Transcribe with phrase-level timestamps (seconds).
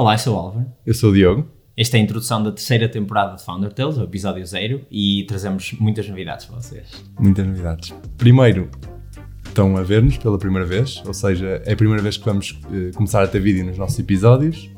[0.00, 0.66] Olá, eu sou o Álvaro.
[0.86, 1.46] Eu sou o Diogo.
[1.76, 5.74] Esta é a introdução da terceira temporada de Founder Tales, o episódio zero, e trazemos
[5.78, 7.04] muitas novidades para vocês.
[7.18, 7.94] Muitas novidades.
[8.16, 8.70] Primeiro,
[9.44, 12.96] estão a ver-nos pela primeira vez, ou seja, é a primeira vez que vamos uh,
[12.96, 14.70] começar a ter vídeo nos nossos episódios.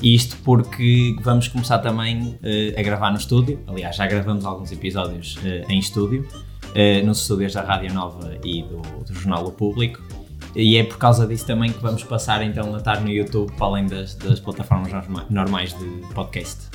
[0.00, 3.58] Isto porque vamos começar também uh, a gravar no estúdio.
[3.66, 6.28] Aliás, já gravamos alguns episódios uh, em estúdio,
[7.04, 10.00] nos estúdios da Rádio Nova e do, do Jornal O Público.
[10.54, 13.66] E é por causa disso também que vamos passar então a estar no YouTube para
[13.66, 14.92] além das, das plataformas
[15.28, 16.68] normais de podcast.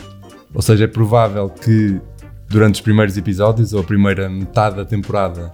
[0.54, 2.02] Ou seja, é provável que
[2.50, 5.54] durante os primeiros episódios ou a primeira metade da temporada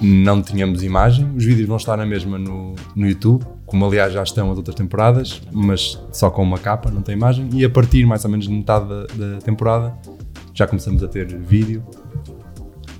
[0.00, 1.32] não tínhamos imagem.
[1.34, 4.76] Os vídeos vão estar na mesma no, no YouTube, como aliás já estão as outras
[4.76, 7.48] temporadas, mas só com uma capa, não tem imagem.
[7.52, 9.96] E a partir mais ou menos de metade da, da temporada
[10.52, 11.82] já começamos a ter vídeo,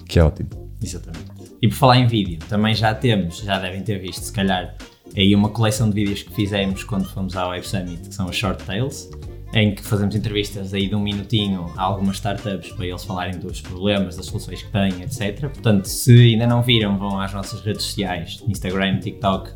[0.09, 0.49] que é ótimo.
[0.83, 1.44] Exatamente.
[1.61, 4.75] E por falar em vídeo, também já temos, já devem ter visto, se calhar,
[5.17, 8.37] aí uma coleção de vídeos que fizemos quando fomos à Web Summit, que são as
[8.37, 9.11] Short Tales,
[9.55, 13.61] em que fazemos entrevistas aí de um minutinho a algumas startups para eles falarem dos
[13.61, 15.43] problemas, das soluções que têm, etc.
[15.43, 19.53] Portanto, se ainda não viram, vão às nossas redes sociais, Instagram, TikTok,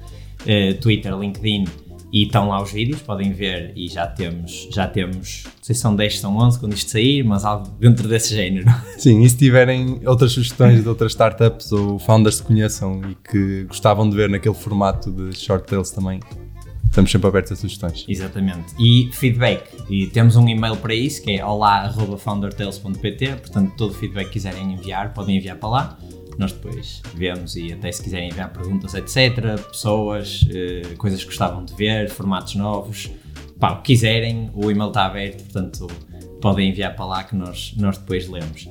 [0.47, 1.65] eh, Twitter, LinkedIn
[2.13, 5.81] e estão lá os vídeos, podem ver e já temos, já temos, não sei se
[5.81, 8.67] são 10, são 11 quando isto sair, mas algo dentro desse género.
[8.97, 13.65] Sim, e se tiverem outras sugestões de outras startups ou founders que conheçam e que
[13.65, 16.21] gostavam de ver naquele formato de short tales também,
[16.85, 18.05] estamos sempre abertos a sugestões.
[18.09, 18.75] Exatamente.
[18.79, 24.27] E feedback, e temos um e-mail para isso que é olá.foundertales.pt, portanto todo o feedback
[24.27, 25.99] que quiserem enviar, podem enviar para lá
[26.39, 31.65] nós depois vemos e até se quiserem enviar perguntas, etc., pessoas, eh, coisas que gostavam
[31.65, 33.11] de ver, formatos novos,
[33.59, 35.89] pá, o que quiserem, o e-mail está aberto, portanto
[36.41, 38.69] podem enviar para lá que nós, nós depois lemos.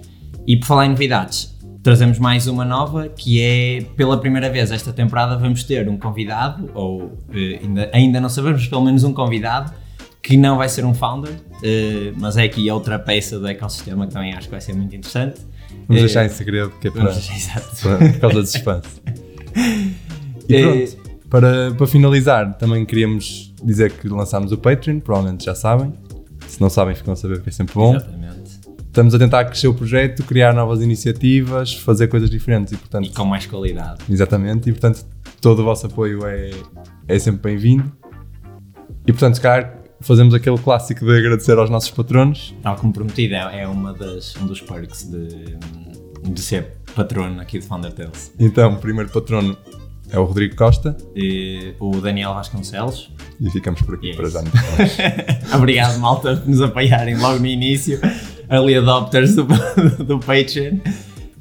[0.48, 4.94] E por falar em novidades, trazemos mais uma nova que é pela primeira vez esta
[4.94, 9.74] temporada vamos ter um convidado, ou eh, ainda, ainda não sabemos, pelo menos um convidado
[10.28, 11.34] que não vai ser um founder,
[11.64, 14.94] eh, mas é aqui outra peça do ecossistema que também acho que vai ser muito
[14.94, 15.40] interessante.
[15.88, 19.02] Vamos deixar em segredo, que é para, para, por causa do suspense.
[20.50, 25.92] E pronto, para, para finalizar, também queríamos dizer que lançámos o Patreon, provavelmente já sabem.
[26.48, 27.94] Se não sabem, ficam a saber que é sempre bom.
[27.94, 28.60] Exatamente.
[28.86, 33.10] Estamos a tentar crescer o projeto, criar novas iniciativas, fazer coisas diferentes e, portanto, e
[33.10, 34.00] com mais qualidade.
[34.10, 35.06] Exatamente, e portanto
[35.42, 36.52] todo o vosso apoio é,
[37.10, 37.92] é sempre bem-vindo.
[39.06, 42.56] E portanto, se calhar fazemos aquele clássico de agradecer aos nossos patronos.
[42.62, 45.58] Tal como prometido, é, é uma das, um dos perks de,
[46.32, 48.34] de ser patrono aqui de Founder Tales.
[48.40, 49.58] Então, o primeiro patrono
[50.10, 50.96] é o Rodrigo Costa.
[51.16, 53.12] E o Daniel Vasconcelos.
[53.40, 54.42] E ficamos por aqui para já.
[55.56, 58.00] Obrigado, malta, por nos apoiarem logo no início.
[58.50, 59.46] Early adopters do,
[60.04, 60.78] do Patreon.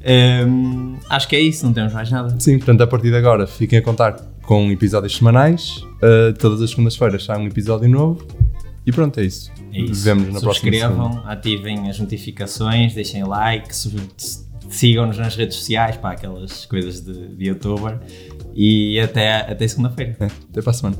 [0.07, 2.35] Um, acho que é isso, não temos mais nada.
[2.39, 4.13] Sim, portanto, a partir de agora fiquem a contar
[4.43, 5.77] com episódios semanais.
[6.01, 8.25] Uh, todas as segundas-feiras sai um episódio novo.
[8.87, 9.51] E pronto, é isso.
[9.73, 10.01] É isso.
[10.05, 13.67] Vemos na Subscrevam, ativem as notificações, deixem like,
[14.69, 17.99] sigam-nos nas redes sociais, para aquelas coisas de, de youtuber.
[18.55, 20.15] E até, até segunda-feira.
[20.21, 20.97] É, até para a semana.